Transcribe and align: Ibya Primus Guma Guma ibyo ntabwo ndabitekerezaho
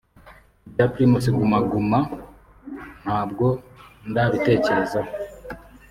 Ibya 0.67 0.85
Primus 0.93 1.25
Guma 1.37 1.57
Guma 1.71 1.99
ibyo 2.05 2.17
ntabwo 3.03 3.45
ndabitekerezaho 4.09 5.11